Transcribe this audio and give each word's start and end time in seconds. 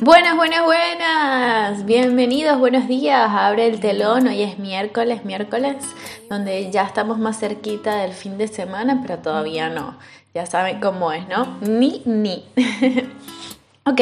Buenas, 0.00 0.36
buenas, 0.36 0.64
buenas. 0.64 1.84
Bienvenidos, 1.84 2.56
buenos 2.60 2.86
días. 2.86 3.28
Abre 3.32 3.66
el 3.66 3.80
telón. 3.80 4.28
Hoy 4.28 4.44
es 4.44 4.56
miércoles, 4.56 5.24
miércoles, 5.24 5.74
donde 6.30 6.70
ya 6.70 6.84
estamos 6.84 7.18
más 7.18 7.40
cerquita 7.40 7.96
del 7.96 8.12
fin 8.12 8.38
de 8.38 8.46
semana, 8.46 9.00
pero 9.02 9.18
todavía 9.18 9.68
no. 9.70 9.98
Ya 10.34 10.46
saben 10.46 10.78
cómo 10.78 11.10
es, 11.10 11.26
¿no? 11.26 11.58
Ni, 11.62 12.02
ni. 12.04 12.44
ok, 13.84 14.00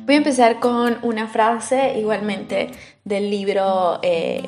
voy 0.00 0.14
a 0.16 0.18
empezar 0.18 0.60
con 0.60 0.98
una 1.00 1.28
frase 1.28 1.98
igualmente 1.98 2.70
del 3.04 3.30
libro 3.30 4.00
eh, 4.02 4.46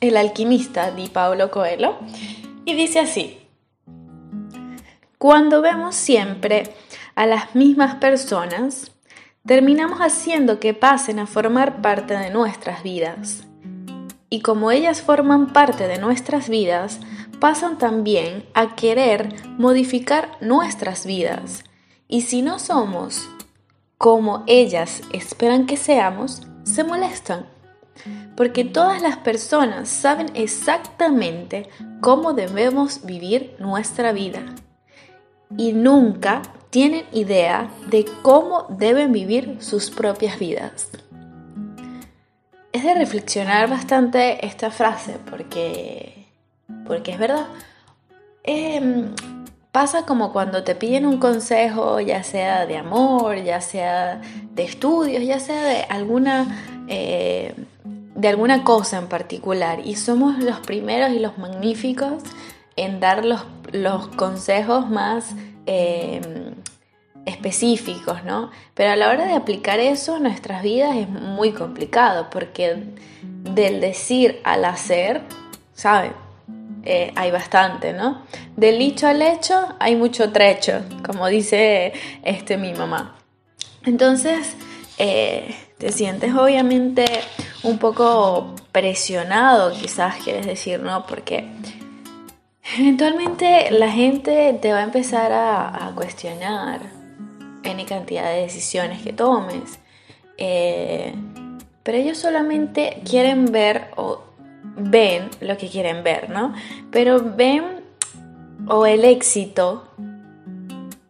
El 0.00 0.16
alquimista 0.16 0.90
de 0.90 1.06
Paulo 1.10 1.50
Coelho. 1.50 1.98
Y 2.64 2.74
dice 2.74 3.00
así. 3.00 3.46
Cuando 5.18 5.60
vemos 5.60 5.94
siempre 5.94 6.62
a 7.14 7.26
las 7.26 7.54
mismas 7.54 7.96
personas, 7.96 8.90
terminamos 9.46 10.00
haciendo 10.00 10.60
que 10.60 10.74
pasen 10.74 11.18
a 11.18 11.26
formar 11.26 11.80
parte 11.80 12.16
de 12.16 12.30
nuestras 12.30 12.82
vidas. 12.82 13.44
Y 14.30 14.40
como 14.40 14.70
ellas 14.70 15.00
forman 15.00 15.52
parte 15.52 15.88
de 15.88 15.98
nuestras 15.98 16.48
vidas, 16.48 17.00
pasan 17.40 17.78
también 17.78 18.44
a 18.54 18.74
querer 18.74 19.34
modificar 19.58 20.36
nuestras 20.40 21.06
vidas. 21.06 21.64
Y 22.08 22.22
si 22.22 22.42
no 22.42 22.58
somos 22.58 23.28
como 23.98 24.44
ellas 24.46 25.02
esperan 25.12 25.66
que 25.66 25.76
seamos, 25.76 26.42
se 26.62 26.84
molestan. 26.84 27.46
Porque 28.36 28.64
todas 28.64 29.02
las 29.02 29.16
personas 29.16 29.88
saben 29.88 30.28
exactamente 30.34 31.68
cómo 32.00 32.32
debemos 32.32 33.04
vivir 33.04 33.56
nuestra 33.58 34.12
vida. 34.12 34.54
Y 35.56 35.72
nunca 35.72 36.42
tienen 36.70 37.04
idea 37.12 37.70
de 37.88 38.04
cómo 38.22 38.66
deben 38.68 39.12
vivir 39.12 39.56
sus 39.60 39.90
propias 39.90 40.38
vidas. 40.38 40.88
Es 42.72 42.84
de 42.84 42.94
reflexionar 42.94 43.70
bastante 43.70 44.44
esta 44.46 44.70
frase 44.70 45.16
porque, 45.30 46.26
porque 46.86 47.12
es 47.12 47.18
verdad. 47.18 47.46
Em, 48.44 49.14
pasa 49.72 50.04
como 50.04 50.32
cuando 50.32 50.64
te 50.64 50.74
piden 50.74 51.06
un 51.06 51.18
consejo, 51.18 52.00
ya 52.00 52.22
sea 52.22 52.66
de 52.66 52.76
amor, 52.76 53.42
ya 53.42 53.60
sea 53.60 54.20
de 54.52 54.64
estudios, 54.64 55.24
ya 55.24 55.40
sea 55.40 55.64
de 55.64 55.82
alguna, 55.88 56.84
eh, 56.88 57.54
de 58.14 58.28
alguna 58.28 58.64
cosa 58.64 58.98
en 58.98 59.08
particular. 59.08 59.80
Y 59.84 59.96
somos 59.96 60.38
los 60.38 60.60
primeros 60.60 61.10
y 61.10 61.18
los 61.18 61.38
magníficos 61.38 62.22
en 62.76 63.00
dar 63.00 63.24
los, 63.24 63.44
los 63.72 64.08
consejos 64.08 64.88
más 64.88 65.34
Em, 65.70 66.47
específicos, 67.28 68.24
¿no? 68.24 68.50
Pero 68.74 68.92
a 68.92 68.96
la 68.96 69.10
hora 69.10 69.26
de 69.26 69.34
aplicar 69.34 69.80
eso 69.80 70.16
en 70.16 70.24
nuestras 70.24 70.62
vidas 70.62 70.96
es 70.96 71.08
muy 71.08 71.52
complicado 71.52 72.28
porque 72.30 72.84
del 73.22 73.80
decir 73.80 74.40
al 74.44 74.64
hacer, 74.64 75.22
¿saben? 75.74 76.12
Eh, 76.84 77.12
hay 77.16 77.30
bastante, 77.30 77.92
¿no? 77.92 78.22
Del 78.56 78.78
dicho 78.78 79.06
al 79.06 79.20
hecho 79.20 79.74
hay 79.78 79.96
mucho 79.96 80.32
trecho, 80.32 80.82
como 81.04 81.26
dice 81.26 81.92
este, 82.22 82.56
mi 82.56 82.72
mamá. 82.72 83.16
Entonces, 83.84 84.56
eh, 84.98 85.54
te 85.78 85.92
sientes 85.92 86.34
obviamente 86.34 87.04
un 87.62 87.78
poco 87.78 88.54
presionado, 88.72 89.72
quizás 89.72 90.16
quieres 90.16 90.46
decir, 90.46 90.80
¿no? 90.80 91.06
Porque 91.06 91.48
Eventualmente 92.76 93.70
la 93.70 93.90
gente 93.90 94.58
te 94.60 94.72
va 94.72 94.80
a 94.80 94.82
empezar 94.82 95.32
a, 95.32 95.90
cuestionar 95.94 96.80
any 97.78 97.86
cantidad 97.86 98.30
de 98.32 98.42
decisiones 98.42 99.02
que 99.02 99.12
tomes. 99.12 99.78
Eh, 100.36 101.14
pero 101.82 101.98
ellos 101.98 102.18
solamente 102.18 103.00
quieren 103.08 103.46
ver 103.46 103.90
o 103.96 104.22
ven 104.76 105.30
lo 105.40 105.56
que 105.56 105.68
quieren 105.68 106.02
ver, 106.02 106.28
¿no? 106.28 106.52
Pero 106.90 107.22
ven 107.36 107.84
o 108.66 108.86
el 108.86 109.04
éxito, 109.04 109.88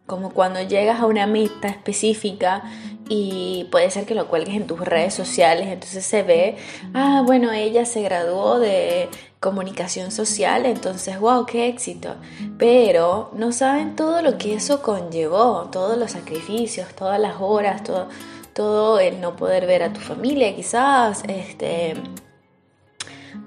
como 0.05 0.31
cuando 0.31 0.61
llegas 0.61 1.01
a 1.01 1.05
una 1.05 1.27
meta 1.27 1.67
específica 1.67 2.63
y 3.09 3.67
puede 3.71 3.89
ser 3.89 4.05
que 4.05 4.15
lo 4.15 4.27
cuelgues 4.27 4.55
en 4.55 4.67
tus 4.67 4.79
redes 4.79 5.13
sociales, 5.13 5.67
entonces 5.67 6.05
se 6.05 6.23
ve, 6.23 6.57
ah, 6.93 7.23
bueno, 7.25 7.51
ella 7.51 7.85
se 7.85 8.01
graduó 8.01 8.59
de 8.59 9.09
comunicación 9.39 10.11
social, 10.11 10.65
entonces, 10.65 11.19
wow, 11.19 11.45
qué 11.45 11.67
éxito. 11.67 12.15
Pero 12.57 13.31
no 13.33 13.51
saben 13.51 13.95
todo 13.95 14.21
lo 14.21 14.37
que 14.37 14.53
eso 14.55 14.81
conllevó, 14.81 15.69
todos 15.71 15.97
los 15.97 16.11
sacrificios, 16.11 16.93
todas 16.95 17.19
las 17.19 17.37
horas, 17.39 17.83
todo, 17.83 18.09
todo 18.53 18.99
el 18.99 19.21
no 19.21 19.35
poder 19.35 19.65
ver 19.65 19.83
a 19.83 19.93
tu 19.93 20.01
familia, 20.01 20.55
quizás, 20.55 21.23
este, 21.27 21.93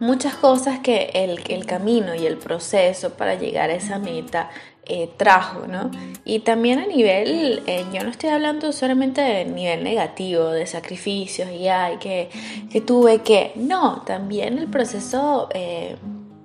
muchas 0.02 0.34
cosas 0.34 0.80
que 0.80 1.10
el, 1.14 1.40
el 1.48 1.64
camino 1.64 2.12
y 2.16 2.26
el 2.26 2.36
proceso 2.36 3.10
para 3.10 3.36
llegar 3.36 3.70
a 3.70 3.74
esa 3.74 4.00
meta 4.00 4.50
eh, 4.84 5.08
trajo, 5.16 5.68
¿no? 5.68 5.92
Y 6.24 6.40
también 6.40 6.80
a 6.80 6.86
nivel, 6.86 7.62
eh, 7.68 7.84
yo 7.94 8.02
no 8.02 8.10
estoy 8.10 8.30
hablando 8.30 8.72
solamente 8.72 9.20
de 9.20 9.44
nivel 9.44 9.84
negativo, 9.84 10.48
de 10.48 10.66
sacrificios 10.66 11.48
y 11.52 11.68
ay, 11.68 11.98
que, 11.98 12.30
que 12.68 12.80
tuve 12.80 13.20
que, 13.20 13.52
no, 13.54 14.02
también 14.02 14.58
el 14.58 14.66
proceso 14.66 15.48
eh, 15.54 15.94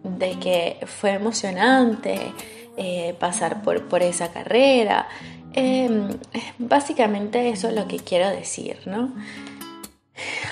de 0.03 0.37
que 0.37 0.77
fue 0.85 1.13
emocionante 1.13 2.19
pasar 3.17 3.63
por, 3.63 3.87
por, 3.87 4.03
esa 4.03 4.31
carrera. 4.31 5.07
Básicamente 6.59 7.49
eso 7.49 7.69
es 7.69 7.73
lo 7.73 7.87
que 7.87 7.97
quiero 7.97 8.29
decir, 8.29 8.77
¿no? 8.85 9.13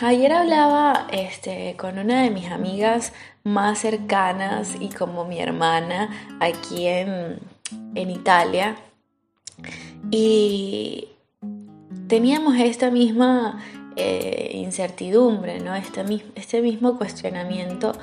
Ayer 0.02 0.34
hablaba 0.34 1.08
este, 1.12 1.76
con 1.78 1.98
una 1.98 2.24
de 2.24 2.30
mis 2.30 2.52
amigas 2.52 3.14
más 3.44 3.80
cercanas 3.80 4.76
y 4.80 4.90
como 4.90 5.26
mi 5.26 5.40
hermana 5.40 6.10
aquí 6.40 6.88
en, 6.88 7.40
en 7.96 8.10
Italia 8.12 8.76
y 10.12 11.08
teníamos 12.08 12.58
esta 12.58 12.92
misma 12.92 13.62
eh, 13.96 14.52
incertidumbre, 14.54 15.60
¿no? 15.60 15.76
Este, 15.76 16.04
este, 16.36 16.62
mismo 16.62 16.98
cuestionamiento 16.98 17.94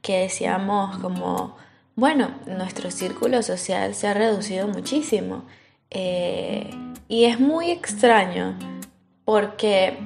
que 0.00 0.20
decíamos 0.20 0.96
como, 0.98 1.56
bueno, 1.94 2.30
nuestro 2.46 2.90
círculo 2.90 3.42
social 3.42 3.94
se 3.94 4.08
ha 4.08 4.14
reducido 4.14 4.66
muchísimo 4.66 5.44
eh, 5.90 6.70
y 7.08 7.24
es 7.24 7.38
muy 7.38 7.70
extraño 7.70 8.58
porque 9.24 9.98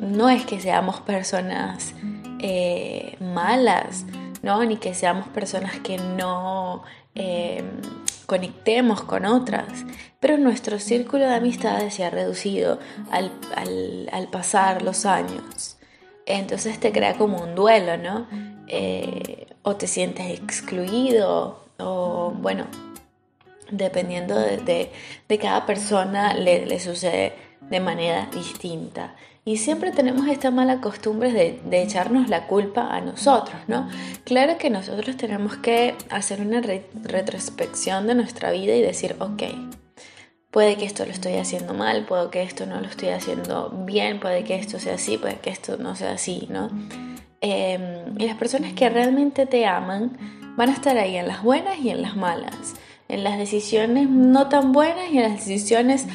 no 0.00 0.28
es 0.28 0.44
que 0.44 0.60
seamos 0.60 1.00
personas 1.00 1.94
eh, 2.40 3.16
malas, 3.20 4.04
¿no? 4.42 4.64
Ni 4.64 4.76
que 4.76 4.94
seamos 4.94 5.28
personas 5.28 5.78
que 5.80 5.98
no 5.98 6.82
Em, 7.14 7.82
conectemos 8.26 9.02
con 9.02 9.24
otras, 9.24 9.66
pero 10.20 10.38
nuestro 10.38 10.78
círculo 10.78 11.26
de 11.26 11.34
amistades 11.34 11.94
se 11.94 12.04
ha 12.04 12.10
reducido 12.10 12.78
al, 13.10 13.32
pasar 14.30 14.82
los 14.82 15.04
años. 15.04 15.76
Entonces 16.26 16.78
te 16.78 16.92
crea 16.92 17.18
como 17.18 17.42
un 17.42 17.56
duelo, 17.56 17.96
¿no? 17.96 18.28
Eh, 18.68 19.48
o 19.62 19.74
te 19.74 19.88
sientes 19.88 20.30
excluido, 20.30 21.64
o 21.78 22.32
bueno, 22.36 22.66
dependiendo 23.72 24.38
de, 24.38 24.92
cada 25.40 25.66
persona 25.66 26.34
le, 26.34 26.66
le 26.66 26.78
sucede 26.78 27.34
de 27.68 27.80
manera 27.80 28.28
distinta. 28.32 29.14
Y 29.44 29.56
siempre 29.56 29.90
tenemos 29.90 30.28
esta 30.28 30.50
mala 30.50 30.80
costumbre 30.80 31.32
de, 31.32 31.82
echarnos 31.82 32.28
la 32.28 32.46
culpa 32.46 32.94
a 32.94 33.00
nosotros, 33.00 33.56
¿no? 33.68 33.88
Claro 34.24 34.58
que 34.58 34.70
nosotros 34.70 35.16
tenemos 35.16 35.56
que 35.56 35.94
hacer 36.10 36.40
una 36.40 36.60
retrospección 36.60 38.06
de 38.06 38.14
nuestra 38.14 38.50
vida 38.50 38.74
y 38.74 38.82
decir, 38.82 39.16
ok, 39.18 39.42
puede 40.50 40.76
que 40.76 40.84
esto 40.84 41.06
lo 41.06 41.12
estoy 41.12 41.34
haciendo 41.34 41.74
mal, 41.74 42.04
puede 42.04 42.28
que 42.30 42.42
esto 42.42 42.66
no 42.66 42.80
lo 42.80 42.86
estoy 42.86 43.08
haciendo 43.08 43.70
bien, 43.86 44.20
puede 44.20 44.44
que 44.44 44.56
esto 44.56 44.78
sea 44.78 44.94
así, 44.94 45.16
puede 45.16 45.36
que 45.36 45.50
esto 45.50 45.78
no 45.78 45.96
sea 45.96 46.12
así, 46.12 46.46
¿no? 46.50 46.70
Em, 47.40 48.18
y 48.18 48.26
las 48.26 48.36
personas 48.36 48.74
que 48.74 48.90
realmente 48.90 49.46
te 49.46 49.64
aman 49.64 50.18
van 50.56 50.68
a 50.68 50.72
estar 50.74 50.98
ahí 50.98 51.16
en 51.16 51.26
las 51.26 51.42
buenas 51.42 51.78
y 51.78 51.88
en 51.88 52.02
las 52.02 52.14
malas, 52.14 52.74
en 53.08 53.24
las 53.24 53.38
decisiones 53.38 54.10
no 54.10 54.48
tan 54.48 54.72
buenas 54.72 55.10
y 55.10 55.16
en 55.16 55.22
las 55.22 55.46
decisiones 55.46 56.06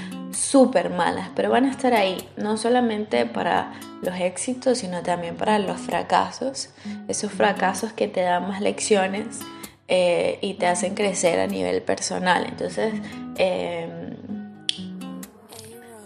súper 0.55 0.89
malas, 0.89 1.31
pero 1.35 1.49
van 1.49 1.65
a 1.65 1.69
estar 1.69 1.93
ahí, 1.93 2.15
no 2.37 2.55
solamente 2.55 3.25
para 3.25 3.73
los 4.01 4.17
éxitos, 4.17 4.77
sino 4.77 5.03
también 5.03 5.35
para 5.35 5.59
los 5.59 5.81
fracasos, 5.81 6.69
esos 7.09 7.29
fracasos 7.33 7.91
que 7.91 8.07
te 8.07 8.21
dan 8.21 8.47
más 8.47 8.61
lecciones 8.61 9.41
eh, 9.89 10.39
y 10.39 10.53
te 10.53 10.67
hacen 10.67 10.95
crecer 10.95 11.41
a 11.41 11.47
nivel 11.47 11.81
personal. 11.81 12.45
Entonces, 12.45 12.93
em, 13.35 14.15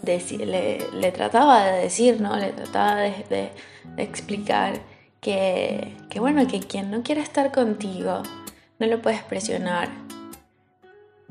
le, 0.03 1.11
trataba 1.11 1.65
de 1.65 1.83
decir, 1.83 2.19
¿no? 2.19 2.35
Le 2.35 2.51
trataba 2.51 2.95
de, 3.01 3.51
explicar 3.97 4.79
que, 5.21 5.95
que, 6.09 6.19
bueno, 6.19 6.47
que 6.47 6.59
quien 6.59 6.89
no 6.89 7.03
quiere 7.03 7.21
estar 7.21 7.51
contigo, 7.51 8.23
no 8.79 8.87
lo 8.87 8.99
puedes 8.99 9.21
presionar, 9.21 9.89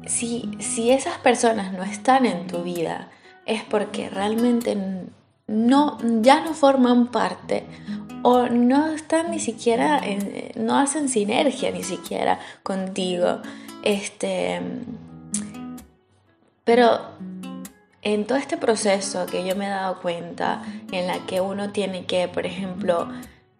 si, 0.06 0.90
esas 0.90 1.18
personas 1.18 1.72
no 1.72 1.82
están 1.82 2.26
en 2.26 2.46
tu 2.46 2.62
vida, 2.62 3.08
es 3.46 3.62
porque 3.64 4.10
realmente 4.10 4.76
no, 5.46 5.98
ya 6.22 6.44
no 6.44 6.54
forman 6.54 7.08
parte 7.08 7.64
o 8.22 8.46
no 8.48 8.88
están 8.88 9.30
ni 9.30 9.40
siquiera, 9.40 10.00
no 10.56 10.78
hacen 10.78 11.08
sinergia 11.08 11.70
ni 11.70 11.82
siquiera 11.82 12.38
contigo. 12.62 13.40
Este, 13.82 14.60
pero 16.64 17.00
en 18.02 18.26
todo 18.26 18.38
este 18.38 18.56
proceso 18.56 19.26
que 19.26 19.46
yo 19.46 19.56
me 19.56 19.66
he 19.66 19.70
dado 19.70 20.00
cuenta, 20.00 20.62
en 20.92 21.06
la 21.06 21.26
que 21.26 21.40
uno 21.40 21.70
tiene 21.70 22.06
que, 22.06 22.28
por 22.28 22.46
ejemplo, 22.46 23.08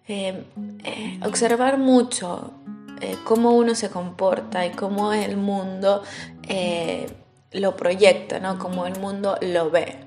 eh, 0.07 0.45
eh, 0.85 1.21
observar 1.25 1.79
mucho 1.79 2.53
eh, 3.01 3.17
cómo 3.25 3.53
uno 3.53 3.75
se 3.75 3.91
comporta 3.91 4.67
y 4.67 4.71
cómo 4.71 5.13
el 5.13 5.37
mundo 5.37 6.03
lo 7.53 7.77
proyecta, 7.77 8.41
¿no? 8.41 8.59
Cómo 8.59 8.87
el 8.87 8.99
mundo 8.99 9.37
lo 9.41 9.71
ve. 9.71 10.05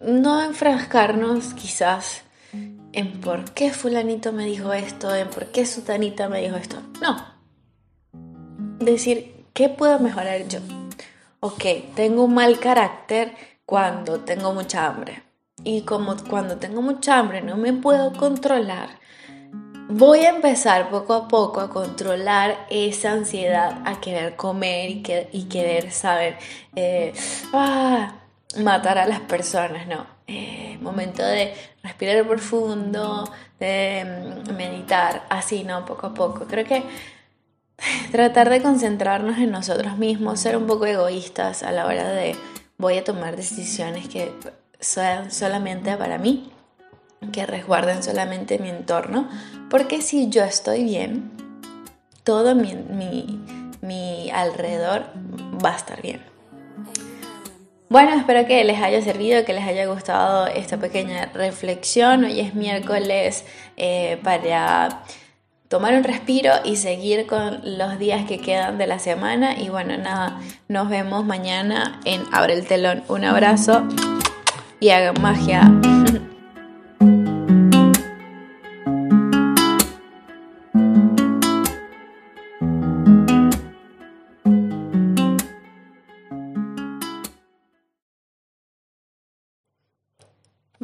no 0.00 0.42
enfrascarnos 0.42 1.54
quizás 1.54 2.24
en 2.94 3.20
por 3.20 3.52
qué 3.52 3.72
fulanito 3.72 4.32
me 4.32 4.46
dijo 4.46 4.72
esto, 4.72 5.14
en 5.14 5.28
por 5.28 5.46
qué 5.46 5.66
sutanita 5.66 6.28
me 6.28 6.42
dijo 6.42 6.56
esto. 6.56 6.76
No. 7.00 7.16
Decir, 8.78 9.46
¿qué 9.52 9.68
puedo 9.68 9.98
mejorar 9.98 10.46
yo? 10.46 10.60
Ok, 11.40 11.64
tengo 11.96 12.24
un 12.24 12.34
mal 12.34 12.58
carácter 12.60 13.34
cuando 13.66 14.20
tengo 14.20 14.54
mucha 14.54 14.86
hambre. 14.86 15.24
Y 15.64 15.82
como 15.82 16.16
cuando 16.28 16.58
tengo 16.58 16.82
mucha 16.82 17.18
hambre 17.18 17.42
no 17.42 17.56
me 17.56 17.72
puedo 17.72 18.12
controlar, 18.12 19.00
voy 19.88 20.20
a 20.20 20.30
empezar 20.30 20.90
poco 20.90 21.14
a 21.14 21.28
poco 21.28 21.60
a 21.60 21.70
controlar 21.70 22.66
esa 22.70 23.12
ansiedad 23.12 23.82
a 23.84 24.00
querer 24.00 24.36
comer 24.36 24.90
y, 25.32 25.44
querer 25.44 25.92
saber, 25.92 26.38
eh, 26.74 27.12
ah, 27.52 28.14
matar 28.58 28.98
a 28.98 29.06
las 29.06 29.20
personas, 29.20 29.86
no. 29.86 30.06
Eh, 30.26 30.78
momento 30.80 31.22
de 31.22 31.54
respirar 31.82 32.26
profundo, 32.26 33.30
de 33.60 34.42
mm, 34.46 34.52
meditar, 34.54 35.26
así, 35.28 35.64
¿no? 35.64 35.84
Poco 35.84 36.08
a 36.08 36.14
poco. 36.14 36.46
Creo 36.46 36.64
que 36.64 36.82
tratar 38.12 38.50
de 38.50 38.62
concentrarnos 38.62 39.38
en 39.38 39.50
nosotros 39.50 39.98
mismos, 39.98 40.40
ser 40.40 40.56
un 40.56 40.66
poco 40.66 40.86
egoístas 40.86 41.62
a 41.62 41.72
la 41.72 41.86
hora 41.86 42.08
de 42.08 42.36
voy 42.78 42.98
a 42.98 43.04
tomar 43.04 43.36
decisiones 43.36 44.08
que 44.08 44.32
sean 44.80 45.30
solamente 45.30 45.96
para 45.96 46.18
mí, 46.18 46.50
que 47.32 47.46
resguarden 47.46 48.02
solamente 48.02 48.58
mi 48.58 48.70
entorno, 48.70 49.28
porque 49.70 50.00
si 50.02 50.28
yo 50.28 50.44
estoy 50.44 50.84
bien, 50.84 51.30
todo 52.22 52.54
mi, 52.54 52.74
mi 53.80 54.30
alrededor 54.30 55.04
va 55.64 55.72
a 55.72 55.76
estar 55.76 56.00
bien. 56.00 56.34
Bueno, 57.94 58.12
espero 58.14 58.44
que 58.46 58.64
les 58.64 58.80
haya 58.80 59.00
servido, 59.02 59.44
que 59.44 59.52
les 59.52 59.62
haya 59.62 59.86
gustado 59.86 60.48
esta 60.48 60.78
pequeña 60.78 61.26
reflexión. 61.32 62.24
Hoy 62.24 62.40
es 62.40 62.54
miércoles 62.54 63.44
eh, 63.76 64.18
para 64.24 65.02
tomar 65.68 65.94
un 65.94 66.02
respiro 66.02 66.50
y 66.64 66.74
seguir 66.74 67.26
con 67.26 67.60
los 67.78 67.98
días 68.00 68.24
que 68.24 68.40
quedan 68.40 68.78
de 68.78 68.88
la 68.88 68.98
semana. 68.98 69.56
Y 69.60 69.68
bueno, 69.68 69.96
nada, 69.96 70.40
nos 70.66 70.88
vemos 70.88 71.24
mañana 71.24 72.00
en 72.04 72.24
Abre 72.32 72.54
el 72.54 72.66
telón. 72.66 73.04
Un 73.06 73.24
abrazo 73.24 73.84
y 74.80 74.90
hagan 74.90 75.22
magia. 75.22 75.70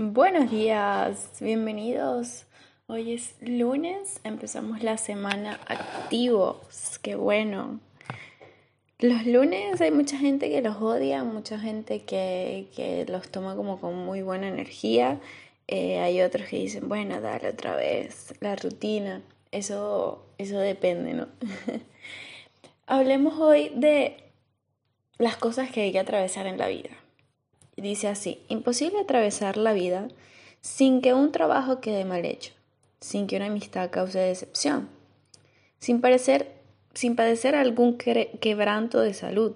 Buenos 0.02 0.50
días, 0.50 1.30
bienvenidos. 1.42 2.46
Hoy 2.86 3.12
es 3.12 3.34
lunes, 3.42 4.18
empezamos 4.24 4.82
la 4.82 4.96
semana 4.96 5.60
activos, 5.66 6.98
qué 7.02 7.16
bueno. 7.16 7.80
Los 8.98 9.26
lunes 9.26 9.78
hay 9.82 9.90
mucha 9.90 10.16
gente 10.16 10.48
que 10.48 10.62
los 10.62 10.78
odia, 10.78 11.22
mucha 11.22 11.58
gente 11.58 12.04
que, 12.04 13.04
los 13.10 13.28
toma 13.28 13.54
como 13.56 13.78
con 13.78 13.94
muy 13.94 14.22
buena 14.22 14.48
energía. 14.48 15.20
Eh, 15.68 15.98
hay 15.98 16.22
otros 16.22 16.48
que 16.48 16.56
dicen, 16.56 16.88
bueno, 16.88 17.20
dale 17.20 17.50
otra 17.50 17.76
vez, 17.76 18.32
la 18.40 18.56
rutina. 18.56 19.20
Eso, 19.52 20.24
eso 20.38 20.58
depende, 20.60 21.12
¿no? 21.12 21.28
Hablemos 22.86 23.38
hoy 23.38 23.70
de 23.74 24.16
las 25.18 25.36
cosas 25.36 25.70
que 25.70 25.82
hay 25.82 25.92
que 25.92 25.98
atravesar 25.98 26.46
en 26.46 26.56
la 26.56 26.68
vida. 26.68 26.99
Dice 27.80 28.08
así, 28.08 28.42
imposible 28.48 29.00
atravesar 29.00 29.56
la 29.56 29.72
vida 29.72 30.08
sin 30.60 31.00
que 31.00 31.14
un 31.14 31.32
trabajo 31.32 31.80
quede 31.80 32.04
mal 32.04 32.24
hecho, 32.24 32.52
sin 33.00 33.26
que 33.26 33.36
una 33.36 33.46
amistad 33.46 33.90
cause 33.90 34.18
decepción, 34.18 34.88
sin 35.78 36.00
parecer 36.00 36.60
sin 36.94 37.16
padecer 37.16 37.54
algún 37.54 37.96
quebranto 37.96 39.00
de 39.00 39.14
salud, 39.14 39.54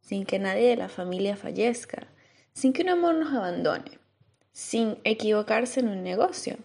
sin 0.00 0.24
que 0.24 0.38
nadie 0.38 0.68
de 0.68 0.76
la 0.76 0.88
familia 0.88 1.36
fallezca, 1.36 2.08
sin 2.52 2.72
que 2.72 2.82
un 2.82 2.88
amor 2.88 3.14
nos 3.14 3.32
abandone, 3.34 3.98
sin 4.52 4.98
equivocarse 5.04 5.80
en 5.80 5.88
un 5.88 6.02
negocio. 6.02 6.56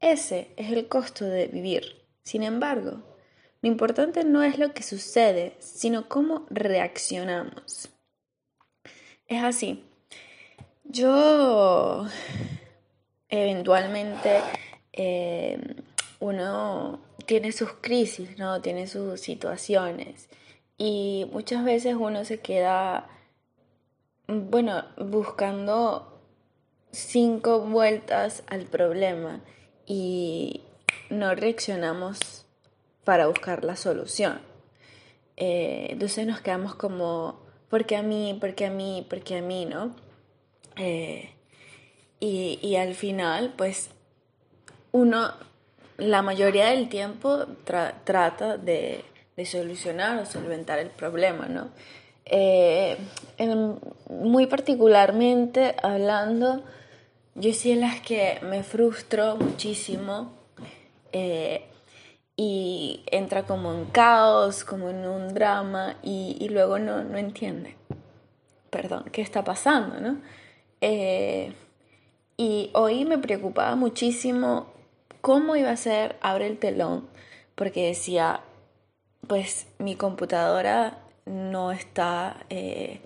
Ese 0.00 0.50
es 0.56 0.72
el 0.72 0.88
costo 0.88 1.24
de 1.24 1.46
vivir. 1.46 1.84
Sin 2.24 2.42
embargo, 2.42 3.02
lo 3.60 3.68
importante 3.68 4.24
no 4.24 4.42
es 4.42 4.58
lo 4.58 4.72
que 4.72 4.82
sucede, 4.82 5.54
sino 5.58 6.08
cómo 6.08 6.46
reaccionamos. 6.50 7.90
Es 9.26 9.42
así. 9.42 9.84
Yo 10.94 12.06
eventualmente 13.28 14.40
eh, 14.92 15.58
uno 16.20 17.00
tiene 17.26 17.50
sus 17.50 17.72
crisis, 17.80 18.38
¿no? 18.38 18.60
Tiene 18.60 18.86
sus 18.86 19.20
situaciones. 19.20 20.28
Y 20.78 21.28
muchas 21.32 21.64
veces 21.64 21.96
uno 21.98 22.24
se 22.24 22.38
queda, 22.38 23.08
bueno, 24.28 24.84
buscando 24.96 26.20
cinco 26.92 27.58
vueltas 27.58 28.44
al 28.46 28.62
problema 28.66 29.40
y 29.86 30.62
no 31.10 31.34
reaccionamos 31.34 32.46
para 33.02 33.26
buscar 33.26 33.64
la 33.64 33.74
solución. 33.74 34.38
Eh, 35.36 35.88
entonces 35.90 36.24
nos 36.24 36.40
quedamos 36.40 36.76
como, 36.76 37.40
¿por 37.68 37.84
qué 37.84 37.96
a 37.96 38.04
mí? 38.04 38.38
¿Por 38.40 38.54
qué 38.54 38.66
a 38.66 38.70
mí? 38.70 39.04
¿Por 39.10 39.22
qué 39.24 39.38
a 39.38 39.42
mí? 39.42 39.66
¿No? 39.66 40.03
Eh, 40.76 41.30
y, 42.20 42.58
y 42.62 42.76
al 42.76 42.94
final, 42.94 43.54
pues, 43.56 43.90
uno 44.92 45.32
la 45.96 46.22
mayoría 46.22 46.66
del 46.66 46.88
tiempo 46.88 47.46
trata 47.64 48.56
de, 48.56 49.04
solucionar 49.44 50.18
o 50.18 50.26
solventar 50.26 50.78
el 50.78 50.90
problema, 50.90 51.46
¿no? 51.46 51.68
Eh, 52.24 52.96
muy 54.08 54.46
particularmente 54.46 55.76
hablando, 55.82 56.62
yo 57.34 57.52
sí 57.52 57.72
en 57.72 57.82
las 57.82 58.00
que 58.00 58.38
me 58.42 58.62
frustro 58.62 59.36
muchísimo 59.36 60.32
eh, 61.12 61.66
y 62.36 63.02
entra 63.06 63.42
como 63.42 63.74
en 63.74 63.84
caos, 63.86 64.64
como 64.64 64.88
en 64.88 65.06
un 65.06 65.34
drama 65.34 65.96
y, 66.02 66.48
luego 66.50 66.78
no, 66.78 67.04
no, 67.04 67.18
entiende, 67.18 67.76
perdón, 68.70 69.04
qué 69.12 69.20
está 69.20 69.44
pasando, 69.44 70.00
¿no? 70.00 70.16
Eh, 70.86 71.50
y 72.36 72.68
hoy 72.74 73.06
me 73.06 73.16
preocupaba 73.16 73.74
muchísimo 73.74 74.66
cómo 75.22 75.56
iba 75.56 75.70
a 75.70 75.76
ser 75.78 76.16
abre 76.20 76.46
el 76.46 76.58
telón, 76.58 77.08
porque 77.54 77.86
decía, 77.86 78.40
pues 79.26 79.66
mi 79.78 79.96
computadora 79.96 80.98
no 81.24 81.72
está, 81.72 82.36
eh, 82.50 83.00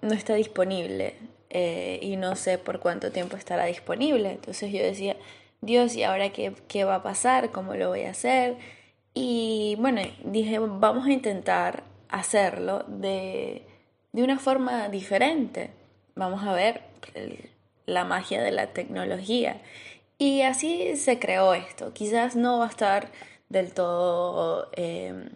no 0.00 0.14
está 0.14 0.32
disponible 0.36 1.16
eh, 1.50 1.98
y 2.00 2.16
no 2.16 2.34
sé 2.34 2.56
por 2.56 2.80
cuánto 2.80 3.12
tiempo 3.12 3.36
estará 3.36 3.66
disponible. 3.66 4.30
Entonces 4.30 4.72
yo 4.72 4.82
decía, 4.82 5.16
Dios, 5.60 5.94
¿y 5.96 6.04
ahora 6.04 6.30
qué, 6.30 6.54
qué 6.66 6.84
va 6.84 6.94
a 6.94 7.02
pasar? 7.02 7.50
¿Cómo 7.50 7.74
lo 7.74 7.88
voy 7.88 8.04
a 8.04 8.12
hacer? 8.12 8.56
Y 9.12 9.76
bueno, 9.78 10.00
dije, 10.24 10.58
vamos 10.58 11.06
a 11.06 11.12
intentar 11.12 11.82
hacerlo 12.08 12.84
de, 12.88 13.66
de 14.12 14.22
una 14.22 14.38
forma 14.38 14.88
diferente. 14.88 15.78
Vamos 16.14 16.44
a 16.44 16.52
ver 16.52 16.82
la 17.86 18.04
magia 18.04 18.42
de 18.42 18.52
la 18.52 18.68
tecnología. 18.68 19.60
Y 20.18 20.42
así 20.42 20.96
se 20.96 21.18
creó 21.18 21.54
esto. 21.54 21.92
Quizás 21.92 22.36
no 22.36 22.58
va 22.58 22.66
a 22.66 22.68
estar 22.68 23.10
del 23.48 23.72
todo 23.72 24.70
em, 24.74 25.30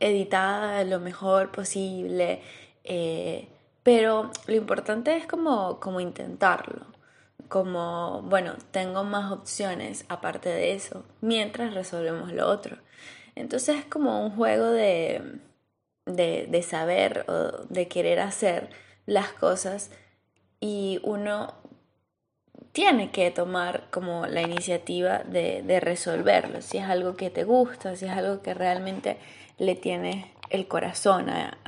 editada 0.00 0.84
lo 0.84 0.98
mejor 1.00 1.52
posible, 1.52 2.42
eh, 2.84 3.48
pero 3.82 4.30
lo 4.46 4.54
importante 4.54 5.16
es 5.16 5.26
como, 5.26 5.78
como 5.80 6.00
intentarlo. 6.00 6.86
Como, 7.48 8.22
bueno, 8.22 8.54
tengo 8.70 9.04
más 9.04 9.30
opciones 9.30 10.06
aparte 10.08 10.48
de 10.48 10.72
eso, 10.74 11.04
mientras 11.20 11.74
resolvemos 11.74 12.32
lo 12.32 12.48
otro. 12.48 12.78
Entonces 13.34 13.76
es 13.76 13.84
como 13.84 14.24
un 14.24 14.34
juego 14.34 14.70
de, 14.70 15.38
de, 16.06 16.46
de 16.48 16.62
saber 16.62 17.24
o 17.28 17.64
de 17.68 17.88
querer 17.88 18.20
hacer 18.20 18.70
las 19.06 19.32
cosas 19.32 19.90
y 20.60 21.00
uno 21.02 21.54
tiene 22.72 23.10
que 23.10 23.30
tomar 23.30 23.90
como 23.90 24.26
la 24.26 24.42
iniciativa 24.42 25.18
de, 25.18 25.80
resolverlo, 25.80 26.62
si 26.62 26.78
es 26.78 26.84
algo 26.84 27.16
que 27.16 27.30
te 27.30 27.44
gusta, 27.44 27.96
si 27.96 28.06
es 28.06 28.12
algo 28.12 28.42
que 28.42 28.54
realmente 28.54 29.18
le 29.58 29.74
tiene 29.74 30.32
el 30.48 30.66
corazón 30.68 31.28
a, 31.28 31.58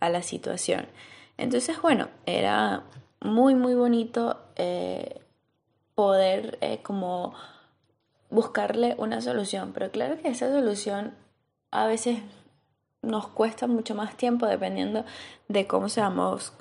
a, 0.00 0.08
la 0.08 0.22
situación. 0.22 0.86
Entonces, 1.38 1.80
bueno, 1.80 2.08
era 2.26 2.82
muy, 3.20 3.54
muy 3.54 3.74
bonito 3.74 4.38
eh, 4.56 5.20
poder 5.94 6.58
eh, 6.60 6.80
como 6.82 7.34
buscarle 8.28 8.94
una 8.98 9.20
solución, 9.20 9.72
pero 9.72 9.90
claro 9.90 10.18
que 10.20 10.28
esa 10.28 10.50
solución 10.50 11.14
a 11.70 11.86
veces 11.86 12.18
nos 13.02 13.26
cuesta 13.28 13.66
mucho 13.66 13.94
más 13.94 14.16
tiempo 14.16 14.46
dependiendo 14.46 15.04
de 15.48 15.66
cómo 15.66 15.88
seamos 15.88 16.52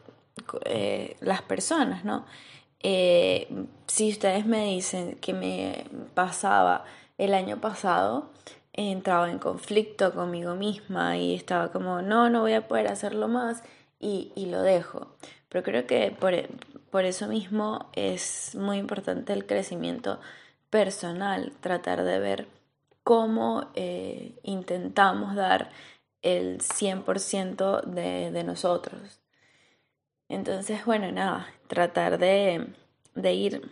eh, 0.65 1.15
las 1.19 1.41
personas, 1.41 2.05
¿no? 2.05 2.25
Eh, 2.83 3.47
si 3.87 4.09
ustedes 4.09 4.45
me 4.45 4.65
dicen 4.65 5.15
que 5.15 5.33
me 5.33 5.85
pasaba 6.13 6.85
el 7.17 7.33
año 7.33 7.61
pasado, 7.61 8.31
entraba 8.73 9.29
en 9.29 9.39
conflicto 9.39 10.13
conmigo 10.13 10.55
misma 10.55 11.17
y 11.17 11.35
estaba 11.35 11.71
como, 11.71 12.01
no, 12.01 12.29
no 12.29 12.41
voy 12.41 12.53
a 12.53 12.67
poder 12.67 12.87
hacerlo 12.87 13.27
más 13.27 13.63
y, 13.99 14.31
y 14.35 14.47
lo 14.47 14.61
dejo. 14.61 15.15
Pero 15.49 15.63
creo 15.63 15.85
que 15.87 16.11
por, 16.11 16.33
por 16.89 17.05
eso 17.05 17.27
mismo 17.27 17.89
es 17.93 18.55
muy 18.55 18.77
importante 18.77 19.33
el 19.33 19.45
crecimiento 19.45 20.19
personal, 20.69 21.53
tratar 21.61 22.03
de 22.03 22.19
ver 22.19 22.47
cómo 23.03 23.69
eh, 23.75 24.39
intentamos 24.43 25.35
dar 25.35 25.71
el 26.21 26.59
100% 26.59 27.81
de, 27.83 28.31
de 28.31 28.43
nosotros. 28.43 29.20
Entonces, 30.31 30.85
bueno, 30.85 31.11
nada, 31.11 31.45
tratar 31.67 32.17
de, 32.17 32.67
de 33.15 33.33
ir, 33.33 33.69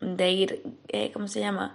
de 0.00 0.30
ir, 0.30 0.62
eh, 0.88 1.10
¿cómo 1.10 1.26
se 1.26 1.40
llama? 1.40 1.74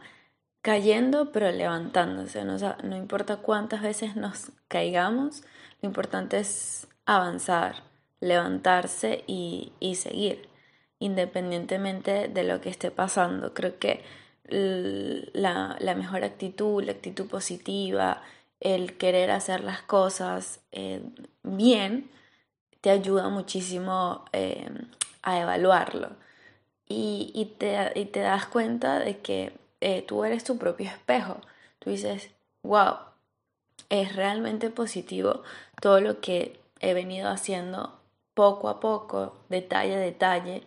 Cayendo, 0.62 1.32
pero 1.32 1.52
levantándose. 1.52 2.46
¿no? 2.46 2.56
no 2.84 2.96
importa 2.96 3.38
cuántas 3.38 3.82
veces 3.82 4.16
nos 4.16 4.52
caigamos, 4.68 5.42
lo 5.82 5.90
importante 5.90 6.38
es 6.38 6.88
avanzar, 7.08 7.78
levantarse 8.20 9.24
y, 9.26 9.74
y 9.80 9.96
seguir, 9.96 10.48
independientemente 11.00 12.28
de 12.28 12.44
lo 12.44 12.62
que 12.62 12.70
esté 12.70 12.92
pasando. 12.92 13.56
Creo 13.56 13.80
que 13.80 14.04
la, 14.50 15.78
la 15.80 15.96
mejor 15.96 16.24
actitud, 16.24 16.84
la 16.84 16.92
actitud 16.92 17.28
positiva, 17.28 18.22
el 18.60 18.98
querer 18.98 19.32
hacer 19.32 19.64
las 19.64 19.82
cosas 19.82 20.60
eh, 20.72 21.02
bien, 21.42 22.12
te 22.82 22.90
ayuda 22.90 23.30
muchísimo 23.30 24.26
eh, 24.34 24.70
a 25.24 25.40
evaluarlo. 25.40 26.12
Y, 26.88 27.32
y, 27.34 27.46
te, 27.46 27.92
y, 27.96 28.06
te, 28.06 28.22
das 28.22 28.46
cuenta 28.46 29.00
de 29.00 29.20
que 29.20 29.58
eh, 29.82 30.04
tú 30.04 30.24
eres 30.24 30.44
tu 30.44 30.58
propio 30.58 30.88
espejo. 30.88 31.42
Tú 31.80 31.90
dices, 31.90 32.32
wow, 32.64 32.96
es 33.90 34.16
realmente 34.16 34.70
positivo 34.70 35.44
todo 35.82 36.00
lo 36.00 36.22
que 36.22 36.60
he 36.80 36.94
venido 36.94 37.30
haciendo 37.30 38.00
poco 38.34 38.70
a 38.70 38.80
poco, 38.80 39.38
detalle 39.50 39.96
a 39.96 40.00
detalle, 40.00 40.64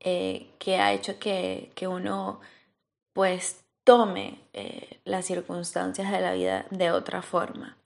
eh, 0.00 0.50
que 0.58 0.76
ha 0.78 0.92
hecho 0.92 1.18
que, 1.18 1.70
que, 1.74 1.86
uno 1.86 2.40
pues 3.12 3.64
tome 3.84 4.38
las 5.04 5.26
circunstancias 5.26 6.10
de 6.10 6.20
la 6.20 6.32
vida 6.32 6.66
de 6.70 6.90
otra 6.90 7.22
forma. 7.22 7.76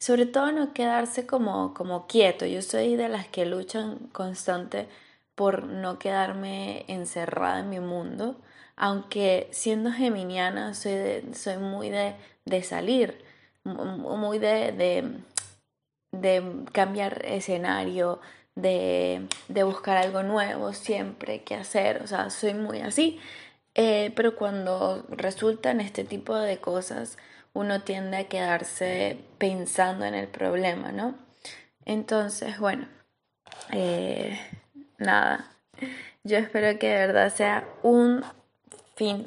Sobre 0.00 0.24
todo 0.26 0.50
no 0.50 0.72
quedarse 0.72 1.26
como, 1.26 1.74
como 1.74 2.06
quieto. 2.06 2.46
Yo 2.46 2.62
soy 2.62 2.96
de 2.96 3.08
las 3.08 3.28
que 3.28 3.44
luchan 3.44 3.98
constante 4.12 4.88
por 5.34 5.64
no 5.64 5.98
quedarme 5.98 6.84
encerrada 6.88 7.60
en 7.60 7.70
mi 7.70 7.80
mundo, 7.80 8.36
aunque 8.76 9.48
siendo 9.52 9.92
geminiana 9.92 10.74
soy, 10.74 11.22
soy 11.34 11.58
muy 11.58 11.90
de, 11.90 12.14
de 12.46 12.62
salir, 12.62 13.24
muy 13.64 14.38
de, 14.38 14.72
de, 14.72 15.20
de 16.12 16.64
cambiar 16.72 17.24
escenario, 17.26 18.20
de, 18.54 19.28
de, 19.48 19.62
buscar 19.64 19.96
algo 19.98 20.22
nuevo 20.22 20.72
siempre 20.72 21.42
que 21.44 21.54
hacer, 21.54 22.02
o 22.02 22.06
sea, 22.06 22.30
soy 22.30 22.54
muy 22.54 22.80
así, 22.80 23.18
eh, 23.74 24.12
pero 24.16 24.36
cuando 24.36 25.06
resultan 25.10 25.80
este 25.80 26.04
tipo 26.04 26.36
de 26.36 26.58
cosas, 26.58 27.16
uno 27.52 27.82
tiende 27.82 28.16
a 28.16 28.28
quedarse 28.28 29.18
pensando 29.38 30.04
en 30.04 30.14
el 30.14 30.28
problema, 30.28 30.92
¿no? 30.92 31.14
Entonces, 31.84 32.58
bueno, 32.58 32.86
eh, 33.72 34.38
nada, 34.98 35.50
yo 36.24 36.38
espero 36.38 36.78
que 36.78 36.88
de 36.88 37.06
verdad 37.06 37.32
sea 37.32 37.68
un 37.82 38.22
fin, 38.94 39.26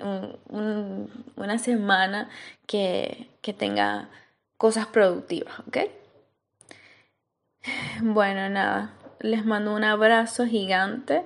una 1.35 1.57
semana 1.57 2.29
que, 2.67 3.29
que 3.41 3.53
tenga 3.53 4.09
cosas 4.57 4.85
productivas, 4.87 5.59
¿ok? 5.67 5.77
Bueno, 8.01 8.49
nada, 8.49 8.93
les 9.19 9.45
mando 9.45 9.73
un 9.73 9.83
abrazo 9.83 10.45
gigante. 10.45 11.23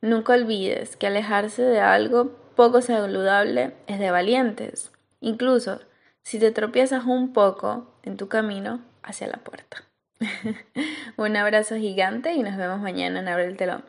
Nunca 0.00 0.34
olvides 0.34 0.96
que 0.96 1.06
alejarse 1.06 1.62
de 1.62 1.80
algo 1.80 2.32
poco 2.54 2.82
saludable 2.82 3.72
es 3.86 3.98
de 3.98 4.10
valientes. 4.10 4.90
Incluso 5.20 5.80
si 6.26 6.40
te 6.40 6.50
tropiezas 6.50 7.04
un 7.04 7.32
poco 7.32 7.86
en 8.02 8.16
tu 8.16 8.26
camino 8.26 8.80
hacia 9.04 9.28
la 9.28 9.36
puerta. 9.36 9.84
un 11.16 11.36
abrazo 11.36 11.76
gigante 11.76 12.32
y 12.32 12.42
nos 12.42 12.56
vemos 12.56 12.80
mañana 12.80 13.20
en 13.20 13.28
Abre 13.28 13.44
el 13.44 13.56
Telón. 13.56 13.84